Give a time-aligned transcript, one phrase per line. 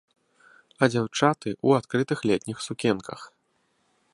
[0.85, 3.19] А дзяўчаты ў адкрытых летніх сукенках.